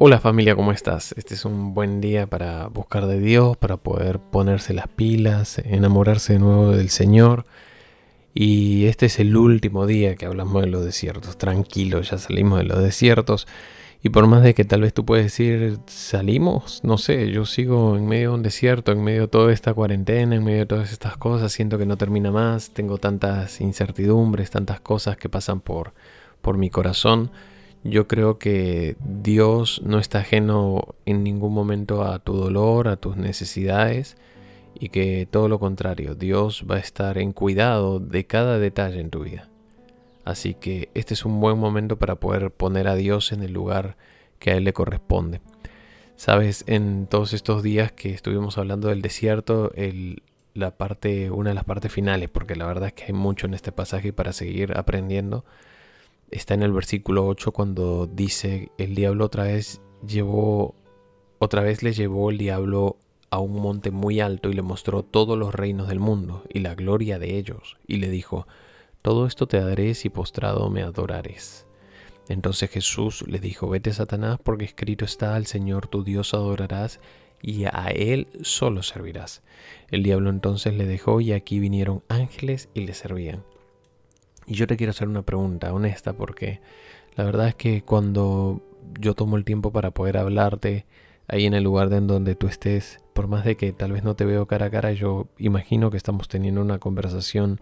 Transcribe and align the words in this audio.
Hola 0.00 0.20
familia, 0.20 0.54
¿cómo 0.54 0.70
estás? 0.70 1.12
Este 1.18 1.34
es 1.34 1.44
un 1.44 1.74
buen 1.74 2.00
día 2.00 2.28
para 2.28 2.68
buscar 2.68 3.08
de 3.08 3.18
Dios, 3.18 3.56
para 3.56 3.78
poder 3.78 4.20
ponerse 4.20 4.72
las 4.72 4.86
pilas, 4.86 5.58
enamorarse 5.58 6.34
de 6.34 6.38
nuevo 6.38 6.70
del 6.70 6.88
Señor. 6.90 7.46
Y 8.32 8.84
este 8.86 9.06
es 9.06 9.18
el 9.18 9.36
último 9.36 9.88
día 9.88 10.14
que 10.14 10.26
hablamos 10.26 10.62
de 10.62 10.68
los 10.68 10.84
desiertos. 10.84 11.36
Tranquilo, 11.36 12.00
ya 12.00 12.16
salimos 12.16 12.58
de 12.60 12.64
los 12.66 12.80
desiertos. 12.80 13.48
Y 14.00 14.10
por 14.10 14.28
más 14.28 14.44
de 14.44 14.54
que 14.54 14.64
tal 14.64 14.82
vez 14.82 14.94
tú 14.94 15.04
puedes 15.04 15.26
decir, 15.26 15.80
salimos, 15.86 16.84
no 16.84 16.96
sé, 16.96 17.32
yo 17.32 17.44
sigo 17.44 17.96
en 17.96 18.06
medio 18.06 18.28
de 18.28 18.34
un 18.36 18.42
desierto, 18.44 18.92
en 18.92 19.02
medio 19.02 19.22
de 19.22 19.28
toda 19.28 19.52
esta 19.52 19.74
cuarentena, 19.74 20.36
en 20.36 20.44
medio 20.44 20.60
de 20.60 20.66
todas 20.66 20.92
estas 20.92 21.16
cosas, 21.16 21.50
siento 21.50 21.76
que 21.76 21.86
no 21.86 21.96
termina 21.96 22.30
más, 22.30 22.70
tengo 22.70 22.98
tantas 22.98 23.60
incertidumbres, 23.60 24.52
tantas 24.52 24.78
cosas 24.78 25.16
que 25.16 25.28
pasan 25.28 25.60
por, 25.60 25.92
por 26.40 26.56
mi 26.56 26.70
corazón. 26.70 27.32
Yo 27.84 28.08
creo 28.08 28.38
que 28.38 28.96
Dios 29.00 29.80
no 29.84 29.98
está 29.98 30.18
ajeno 30.18 30.94
en 31.06 31.22
ningún 31.22 31.54
momento 31.54 32.02
a 32.02 32.18
tu 32.18 32.34
dolor, 32.34 32.88
a 32.88 32.96
tus 32.96 33.16
necesidades 33.16 34.16
y 34.78 34.90
que 34.90 35.26
todo 35.30 35.48
lo 35.48 35.58
contrario, 35.58 36.14
Dios 36.14 36.64
va 36.70 36.76
a 36.76 36.80
estar 36.80 37.18
en 37.18 37.32
cuidado 37.32 38.00
de 38.00 38.26
cada 38.26 38.58
detalle 38.58 39.00
en 39.00 39.10
tu 39.10 39.24
vida. 39.24 39.48
Así 40.24 40.54
que 40.54 40.90
este 40.94 41.14
es 41.14 41.24
un 41.24 41.40
buen 41.40 41.58
momento 41.58 41.98
para 41.98 42.16
poder 42.16 42.50
poner 42.50 42.86
a 42.86 42.94
Dios 42.94 43.32
en 43.32 43.42
el 43.42 43.52
lugar 43.52 43.96
que 44.38 44.50
a 44.50 44.56
Él 44.56 44.64
le 44.64 44.72
corresponde. 44.72 45.40
Sabes, 46.16 46.64
en 46.66 47.06
todos 47.06 47.32
estos 47.32 47.62
días 47.62 47.92
que 47.92 48.10
estuvimos 48.10 48.58
hablando 48.58 48.88
del 48.88 49.02
desierto, 49.02 49.72
la 50.52 50.72
parte, 50.72 51.30
una 51.30 51.50
de 51.50 51.54
las 51.54 51.64
partes 51.64 51.92
finales, 51.92 52.28
porque 52.28 52.56
la 52.56 52.66
verdad 52.66 52.88
es 52.88 52.92
que 52.92 53.04
hay 53.04 53.12
mucho 53.12 53.46
en 53.46 53.54
este 53.54 53.72
pasaje 53.72 54.12
para 54.12 54.32
seguir 54.32 54.76
aprendiendo, 54.76 55.44
está 56.30 56.54
en 56.54 56.62
el 56.62 56.72
versículo 56.72 57.26
8 57.26 57.52
cuando 57.52 58.06
dice, 58.06 58.70
el 58.78 58.94
diablo 58.94 59.26
otra 59.26 59.44
vez 59.44 59.80
llevó, 60.06 60.74
otra 61.38 61.62
vez 61.62 61.82
le 61.82 61.92
llevó 61.92 62.30
el 62.30 62.38
diablo 62.38 62.96
a 63.30 63.38
un 63.38 63.60
monte 63.60 63.90
muy 63.90 64.20
alto 64.20 64.48
y 64.48 64.54
le 64.54 64.62
mostró 64.62 65.02
todos 65.02 65.38
los 65.38 65.54
reinos 65.54 65.88
del 65.88 66.00
mundo 66.00 66.44
y 66.48 66.60
la 66.60 66.74
gloria 66.74 67.18
de 67.18 67.36
ellos, 67.36 67.76
y 67.86 67.96
le 67.96 68.08
dijo, 68.08 68.46
todo 69.02 69.26
esto 69.26 69.46
te 69.46 69.60
daré 69.60 69.94
si 69.94 70.08
postrado 70.08 70.70
me 70.70 70.82
adorares. 70.82 71.66
Entonces 72.28 72.70
Jesús 72.70 73.24
le 73.26 73.38
dijo, 73.38 73.68
vete 73.68 73.92
Satanás, 73.92 74.38
porque 74.42 74.66
escrito 74.66 75.04
está, 75.04 75.34
al 75.34 75.46
Señor 75.46 75.86
tu 75.86 76.04
Dios 76.04 76.34
adorarás 76.34 77.00
y 77.40 77.64
a 77.64 77.88
Él 77.94 78.28
solo 78.42 78.82
servirás. 78.82 79.42
El 79.90 80.02
diablo 80.02 80.28
entonces 80.28 80.74
le 80.74 80.84
dejó 80.84 81.20
y 81.20 81.32
aquí 81.32 81.58
vinieron 81.58 82.02
ángeles 82.08 82.68
y 82.74 82.80
le 82.82 82.92
servían. 82.92 83.44
Y 84.48 84.54
yo 84.54 84.66
te 84.66 84.78
quiero 84.78 84.90
hacer 84.90 85.08
una 85.08 85.22
pregunta 85.22 85.72
honesta, 85.74 86.14
porque 86.14 86.60
la 87.16 87.24
verdad 87.24 87.48
es 87.48 87.54
que 87.54 87.82
cuando 87.82 88.62
yo 88.98 89.14
tomo 89.14 89.36
el 89.36 89.44
tiempo 89.44 89.72
para 89.72 89.90
poder 89.90 90.16
hablarte 90.16 90.86
ahí 91.28 91.44
en 91.44 91.52
el 91.52 91.64
lugar 91.64 91.90
de 91.90 91.98
en 91.98 92.06
donde 92.06 92.34
tú 92.34 92.46
estés, 92.46 93.00
por 93.12 93.28
más 93.28 93.44
de 93.44 93.58
que 93.58 93.72
tal 93.74 93.92
vez 93.92 94.04
no 94.04 94.16
te 94.16 94.24
veo 94.24 94.46
cara 94.46 94.66
a 94.66 94.70
cara, 94.70 94.92
yo 94.92 95.28
imagino 95.36 95.90
que 95.90 95.98
estamos 95.98 96.28
teniendo 96.28 96.62
una 96.62 96.78
conversación 96.78 97.60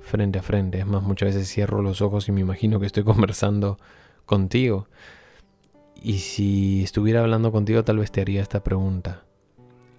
frente 0.00 0.40
a 0.40 0.42
frente. 0.42 0.80
Es 0.80 0.86
más, 0.86 1.04
muchas 1.04 1.34
veces 1.34 1.48
cierro 1.48 1.82
los 1.82 2.02
ojos 2.02 2.28
y 2.28 2.32
me 2.32 2.40
imagino 2.40 2.80
que 2.80 2.86
estoy 2.86 3.04
conversando 3.04 3.78
contigo. 4.26 4.88
Y 6.02 6.18
si 6.18 6.82
estuviera 6.82 7.20
hablando 7.20 7.52
contigo, 7.52 7.84
tal 7.84 7.98
vez 7.98 8.10
te 8.10 8.20
haría 8.20 8.42
esta 8.42 8.64
pregunta. 8.64 9.24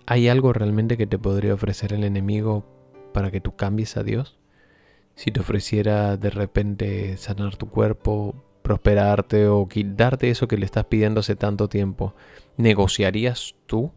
¿Hay 0.05 0.27
algo 0.27 0.51
realmente 0.51 0.97
que 0.97 1.07
te 1.07 1.17
podría 1.17 1.53
ofrecer 1.53 1.93
el 1.93 2.03
enemigo 2.03 2.65
para 3.13 3.31
que 3.31 3.39
tú 3.39 3.55
cambies 3.55 3.95
a 3.95 4.03
Dios? 4.03 4.38
Si 5.19 5.31
te 5.31 5.41
ofreciera 5.41 6.15
de 6.15 6.29
repente 6.29 7.17
sanar 7.17 7.57
tu 7.57 7.67
cuerpo, 7.67 8.41
prosperarte 8.61 9.47
o 9.49 9.67
quitarte 9.67 10.29
eso 10.29 10.47
que 10.47 10.55
le 10.55 10.63
estás 10.63 10.85
pidiendo 10.85 11.19
hace 11.19 11.35
tanto 11.35 11.67
tiempo, 11.67 12.13
¿negociarías 12.55 13.53
tú 13.65 13.91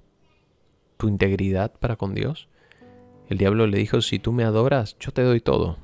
tu 0.96 1.06
integridad 1.06 1.70
para 1.78 1.94
con 1.94 2.16
Dios? 2.16 2.48
El 3.28 3.38
diablo 3.38 3.68
le 3.68 3.78
dijo, 3.78 4.02
si 4.02 4.18
tú 4.18 4.32
me 4.32 4.42
adoras, 4.42 4.96
yo 4.98 5.12
te 5.12 5.22
doy 5.22 5.40
todo. 5.40 5.76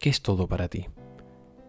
¿Qué 0.00 0.10
es 0.10 0.20
todo 0.20 0.48
para 0.48 0.66
ti? 0.66 0.88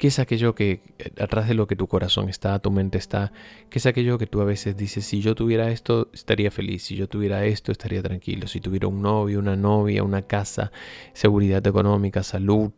¿Qué 0.05 0.09
es 0.09 0.19
aquello 0.19 0.53
que 0.53 0.81
eh, 0.99 1.11
atrás 1.19 1.47
de 1.47 1.55
lo 1.55 1.65
que 1.65 1.75
tu 1.75 1.87
corazón 1.87 2.29
está, 2.29 2.59
tu 2.59 2.69
mente 2.69 2.99
está? 2.99 3.33
¿Qué 3.71 3.79
es 3.79 3.87
aquello 3.87 4.19
que 4.19 4.27
tú 4.27 4.39
a 4.39 4.45
veces 4.45 4.77
dices, 4.77 5.03
si 5.03 5.19
yo 5.19 5.33
tuviera 5.33 5.71
esto, 5.71 6.09
estaría 6.13 6.51
feliz, 6.51 6.83
si 6.83 6.95
yo 6.95 7.09
tuviera 7.09 7.43
esto, 7.43 7.71
estaría 7.71 8.03
tranquilo, 8.03 8.45
si 8.45 8.59
tuviera 8.59 8.87
un 8.87 9.01
novio, 9.01 9.39
una 9.39 9.55
novia, 9.55 10.03
una 10.03 10.21
casa, 10.21 10.71
seguridad 11.13 11.65
económica, 11.65 12.21
salud, 12.21 12.71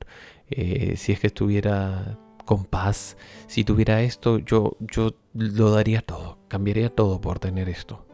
eh, 0.49 0.93
si 0.95 1.11
es 1.11 1.19
que 1.19 1.27
estuviera 1.27 2.17
con 2.45 2.63
paz, 2.63 3.17
si 3.47 3.65
tuviera 3.65 4.01
esto, 4.03 4.37
yo, 4.37 4.77
yo 4.79 5.13
lo 5.33 5.71
daría 5.71 5.99
todo, 6.03 6.37
cambiaría 6.47 6.87
todo 6.87 7.19
por 7.19 7.39
tener 7.39 7.67
esto. 7.67 8.05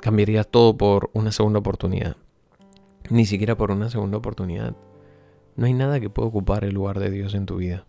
Cambiaría 0.00 0.44
todo 0.44 0.76
por 0.76 1.10
una 1.14 1.32
segunda 1.32 1.58
oportunidad. 1.58 2.16
Ni 3.10 3.26
siquiera 3.26 3.56
por 3.56 3.72
una 3.72 3.90
segunda 3.90 4.18
oportunidad 4.18 4.76
no 5.56 5.66
hay 5.66 5.74
nada 5.74 6.00
que 6.00 6.10
pueda 6.10 6.28
ocupar 6.28 6.64
el 6.64 6.74
lugar 6.74 6.98
de 6.98 7.10
Dios 7.10 7.34
en 7.34 7.46
tu 7.46 7.56
vida. 7.56 7.86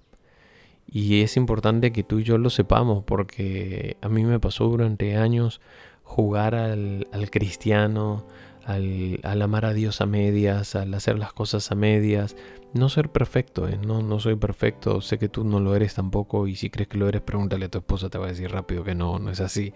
Y 0.90 1.22
es 1.22 1.36
importante 1.36 1.92
que 1.92 2.04
tú 2.04 2.20
y 2.20 2.24
yo 2.24 2.38
lo 2.38 2.50
sepamos 2.50 3.04
porque 3.04 3.98
a 4.02 4.08
mí 4.08 4.24
me 4.24 4.40
pasó 4.40 4.66
durante 4.66 5.18
años 5.18 5.60
jugar 6.04 6.56
al, 6.56 7.06
cristiano, 7.30 8.26
al, 8.64 9.42
amar 9.42 9.66
a 9.66 9.74
Dios 9.74 10.00
a 10.00 10.06
medias, 10.06 10.76
al 10.76 10.94
hacer 10.94 11.20
las 11.20 11.34
cosas 11.34 11.72
a 11.72 11.76
medias. 11.76 12.38
No 12.74 12.88
ser 12.88 13.10
perfecto, 13.10 13.68
¿eh? 13.68 13.78
no, 13.86 14.02
no 14.02 14.20
soy 14.20 14.36
perfecto, 14.36 15.02
sé 15.02 15.20
que 15.20 15.28
tú 15.28 15.44
no 15.44 15.60
lo 15.60 15.76
eres 15.76 15.96
tampoco 15.96 16.48
y 16.48 16.56
si 16.56 16.70
crees 16.70 16.88
que 16.88 16.98
lo 16.98 17.10
eres, 17.10 17.22
pregúntale 17.22 17.66
a 17.66 17.70
tu 17.70 17.80
esposa, 17.80 18.10
te 18.10 18.18
va 18.18 18.26
a 18.26 18.30
decir 18.30 18.50
rápido 18.52 18.84
que 18.84 18.96
no, 18.96 19.20
no 19.20 19.30
es 19.30 19.42
así. 19.42 19.74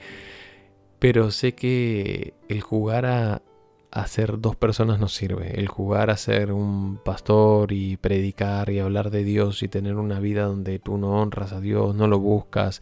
Pero 1.00 1.32
sé 1.32 1.56
que 1.56 2.36
el 2.48 2.62
jugar 2.62 3.06
a, 3.06 3.42
hacer 3.92 4.40
dos 4.40 4.56
personas 4.56 5.00
no 5.00 5.08
sirve. 5.08 5.60
El 5.60 5.68
jugar 5.68 6.10
a 6.10 6.18
ser 6.18 6.52
un 6.54 6.98
pastor 7.04 7.72
y 7.72 7.98
predicar 7.98 8.70
y 8.70 8.80
hablar 8.80 9.12
de 9.12 9.24
Dios 9.24 9.64
y 9.64 9.68
tener 9.68 9.96
una 9.96 10.20
vida 10.20 10.46
donde 10.46 10.80
tú 10.80 10.98
no 10.98 11.22
honras 11.22 11.52
a 11.52 11.60
Dios, 11.60 11.96
no 11.96 12.08
lo 12.08 12.20
buscas, 12.20 12.82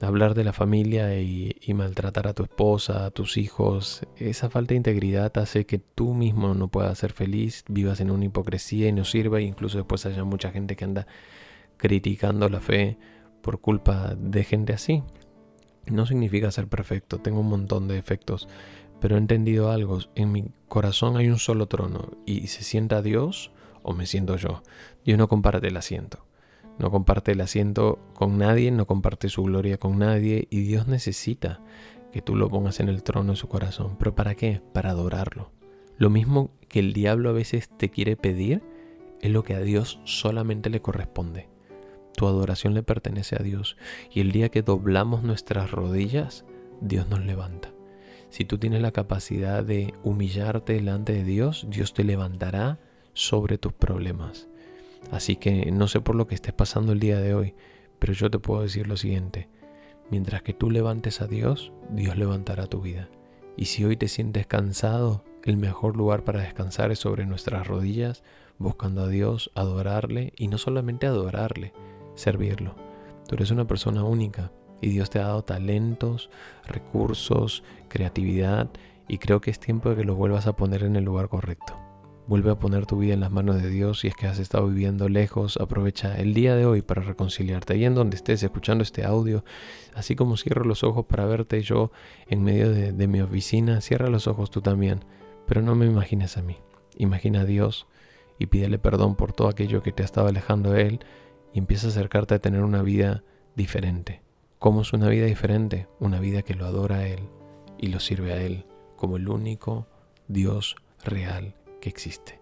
hablar 0.00 0.34
de 0.34 0.44
la 0.44 0.52
familia 0.52 1.20
y, 1.20 1.54
maltratar 1.74 2.28
a 2.28 2.34
tu 2.34 2.44
esposa, 2.44 3.06
a 3.06 3.10
tus 3.10 3.36
hijos, 3.36 4.02
esa 4.16 4.48
falta 4.48 4.70
de 4.70 4.76
integridad 4.76 5.36
hace 5.38 5.66
que 5.66 5.78
tú 5.78 6.14
mismo 6.14 6.54
no 6.54 6.68
puedas 6.68 6.98
ser 6.98 7.12
feliz, 7.12 7.64
vivas 7.68 8.00
en 8.00 8.10
una 8.10 8.24
hipocresía 8.24 8.88
y 8.88 8.92
no 8.92 9.04
sirva, 9.04 9.38
e 9.38 9.42
incluso 9.42 9.78
después 9.78 10.06
haya 10.06 10.24
mucha 10.24 10.50
gente 10.50 10.76
que 10.76 10.84
anda 10.84 11.06
criticando 11.76 12.48
la 12.48 12.60
fe 12.60 12.98
por 13.42 13.60
culpa 13.60 14.14
de 14.16 14.44
gente 14.44 14.72
así. 14.72 15.02
No 15.86 16.06
significa 16.06 16.50
ser 16.50 16.68
perfecto, 16.68 17.18
tengo 17.18 17.40
un 17.40 17.48
montón 17.48 17.88
de 17.88 17.98
efectos 17.98 18.48
pero 19.00 19.16
he 19.16 19.18
entendido 19.18 19.70
algo, 19.70 19.98
en 20.14 20.32
mi 20.32 20.50
corazón 20.68 21.16
hay 21.16 21.28
un 21.28 21.38
solo 21.38 21.66
trono 21.66 22.10
y 22.26 22.48
se 22.48 22.62
sienta 22.62 23.02
Dios 23.02 23.52
o 23.82 23.94
me 23.94 24.06
siento 24.06 24.36
yo. 24.36 24.62
Dios 25.04 25.18
no 25.18 25.28
comparte 25.28 25.68
el 25.68 25.76
asiento. 25.76 26.24
No 26.78 26.90
comparte 26.92 27.32
el 27.32 27.40
asiento 27.40 27.98
con 28.14 28.38
nadie, 28.38 28.70
no 28.70 28.86
comparte 28.86 29.28
su 29.28 29.42
gloria 29.42 29.78
con 29.78 29.98
nadie 29.98 30.46
y 30.50 30.60
Dios 30.60 30.86
necesita 30.86 31.60
que 32.12 32.22
tú 32.22 32.36
lo 32.36 32.48
pongas 32.48 32.78
en 32.80 32.88
el 32.88 33.02
trono 33.02 33.32
de 33.32 33.36
su 33.36 33.48
corazón. 33.48 33.96
¿Pero 33.98 34.14
para 34.14 34.36
qué? 34.36 34.62
Para 34.72 34.90
adorarlo. 34.90 35.50
Lo 35.96 36.10
mismo 36.10 36.50
que 36.68 36.78
el 36.78 36.92
diablo 36.92 37.30
a 37.30 37.32
veces 37.32 37.68
te 37.68 37.90
quiere 37.90 38.16
pedir 38.16 38.62
es 39.20 39.30
lo 39.30 39.42
que 39.42 39.54
a 39.54 39.60
Dios 39.60 40.00
solamente 40.04 40.70
le 40.70 40.80
corresponde. 40.80 41.48
Tu 42.14 42.26
adoración 42.26 42.74
le 42.74 42.84
pertenece 42.84 43.36
a 43.36 43.42
Dios 43.42 43.76
y 44.12 44.20
el 44.20 44.30
día 44.30 44.48
que 44.48 44.62
doblamos 44.62 45.24
nuestras 45.24 45.72
rodillas, 45.72 46.44
Dios 46.80 47.08
nos 47.08 47.24
levanta. 47.24 47.72
Si 48.30 48.44
tú 48.44 48.58
tienes 48.58 48.82
la 48.82 48.92
capacidad 48.92 49.64
de 49.64 49.94
humillarte 50.02 50.74
delante 50.74 51.12
de 51.12 51.24
Dios, 51.24 51.66
Dios 51.70 51.94
te 51.94 52.04
levantará 52.04 52.78
sobre 53.14 53.58
tus 53.58 53.72
problemas. 53.72 54.48
Así 55.10 55.36
que 55.36 55.70
no 55.70 55.88
sé 55.88 56.00
por 56.00 56.14
lo 56.14 56.26
que 56.26 56.34
estés 56.34 56.52
pasando 56.52 56.92
el 56.92 57.00
día 57.00 57.20
de 57.20 57.34
hoy, 57.34 57.54
pero 57.98 58.12
yo 58.12 58.30
te 58.30 58.38
puedo 58.38 58.62
decir 58.62 58.86
lo 58.86 58.96
siguiente. 58.96 59.48
Mientras 60.10 60.42
que 60.42 60.54
tú 60.54 60.70
levantes 60.70 61.20
a 61.20 61.26
Dios, 61.26 61.72
Dios 61.90 62.16
levantará 62.16 62.66
tu 62.66 62.80
vida. 62.80 63.08
Y 63.56 63.66
si 63.66 63.84
hoy 63.84 63.96
te 63.96 64.08
sientes 64.08 64.46
cansado, 64.46 65.24
el 65.44 65.56
mejor 65.56 65.96
lugar 65.96 66.24
para 66.24 66.42
descansar 66.42 66.92
es 66.92 66.98
sobre 66.98 67.26
nuestras 67.26 67.66
rodillas, 67.66 68.22
buscando 68.58 69.02
a 69.02 69.08
Dios, 69.08 69.50
adorarle 69.54 70.32
y 70.36 70.48
no 70.48 70.58
solamente 70.58 71.06
adorarle, 71.06 71.72
servirlo. 72.14 72.76
Tú 73.26 73.34
eres 73.34 73.50
una 73.50 73.66
persona 73.66 74.04
única, 74.04 74.52
y 74.80 74.90
Dios 74.90 75.10
te 75.10 75.18
ha 75.18 75.26
dado 75.26 75.42
talentos, 75.42 76.30
recursos, 76.66 77.62
creatividad 77.88 78.68
y 79.08 79.18
creo 79.18 79.40
que 79.40 79.50
es 79.50 79.58
tiempo 79.58 79.90
de 79.90 79.96
que 79.96 80.04
los 80.04 80.16
vuelvas 80.16 80.46
a 80.46 80.54
poner 80.54 80.82
en 80.82 80.96
el 80.96 81.04
lugar 81.04 81.28
correcto. 81.28 81.76
Vuelve 82.26 82.50
a 82.50 82.58
poner 82.58 82.84
tu 82.84 82.98
vida 82.98 83.14
en 83.14 83.20
las 83.20 83.30
manos 83.30 83.62
de 83.62 83.70
Dios 83.70 84.00
si 84.00 84.08
es 84.08 84.14
que 84.14 84.26
has 84.26 84.38
estado 84.38 84.68
viviendo 84.68 85.08
lejos. 85.08 85.56
Aprovecha 85.56 86.18
el 86.18 86.34
día 86.34 86.54
de 86.56 86.66
hoy 86.66 86.82
para 86.82 87.00
reconciliarte. 87.00 87.72
Ahí 87.72 87.86
en 87.86 87.94
donde 87.94 88.16
estés 88.16 88.42
escuchando 88.42 88.82
este 88.82 89.06
audio, 89.06 89.44
así 89.94 90.14
como 90.14 90.36
cierro 90.36 90.64
los 90.64 90.84
ojos 90.84 91.06
para 91.06 91.24
verte 91.24 91.62
yo 91.62 91.90
en 92.26 92.44
medio 92.44 92.70
de, 92.70 93.08
mi 93.08 93.22
oficina, 93.22 93.80
cierra 93.80 94.10
los 94.10 94.26
ojos 94.26 94.50
tú 94.50 94.60
también. 94.60 95.06
Pero 95.46 95.62
no 95.62 95.74
me 95.74 95.86
imagines 95.86 96.36
a 96.36 96.42
mí. 96.42 96.58
Imagina 96.98 97.40
a 97.40 97.44
Dios 97.46 97.86
y 98.38 98.44
pídele 98.44 98.78
perdón 98.78 99.16
por 99.16 99.32
todo 99.32 99.48
aquello 99.48 99.82
que 99.82 99.92
te 99.92 100.02
ha 100.02 100.04
estado 100.04 100.28
alejando 100.28 100.72
de 100.72 100.82
Él 100.82 101.00
y 101.54 101.58
empieza 101.58 101.86
a 101.86 101.90
acercarte 101.90 102.34
a 102.34 102.40
tener 102.40 102.62
una 102.62 102.82
vida 102.82 103.24
diferente 103.56 104.27
¿Cómo 104.58 104.82
es 104.82 104.92
una 104.92 105.08
vida 105.08 105.26
diferente? 105.26 105.86
Una 106.00 106.18
vida 106.18 106.42
que 106.42 106.54
lo 106.54 106.66
adora 106.66 106.96
a 106.96 107.06
Él 107.06 107.20
y 107.78 107.88
lo 107.88 108.00
sirve 108.00 108.32
a 108.32 108.42
Él 108.42 108.64
como 108.96 109.16
el 109.16 109.28
único 109.28 109.86
Dios 110.26 110.74
real 111.04 111.54
que 111.80 111.88
existe. 111.88 112.40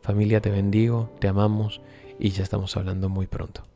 Familia, 0.00 0.40
te 0.40 0.50
bendigo, 0.50 1.12
te 1.18 1.26
amamos 1.26 1.80
y 2.20 2.30
ya 2.30 2.44
estamos 2.44 2.76
hablando 2.76 3.08
muy 3.08 3.26
pronto. 3.26 3.67